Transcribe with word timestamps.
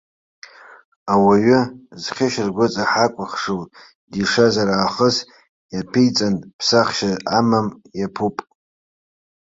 Ауаҩы, 1.13 1.59
зхьышьаргәыҵа 2.03 2.83
ҳакәыхшоу 2.91 3.61
дишазар 4.11 4.69
аахыс 4.75 5.17
иаԥиҵан, 5.73 6.35
ԥсахшьа 6.57 7.11
амам, 7.37 7.67
иаԥуп. 7.99 8.37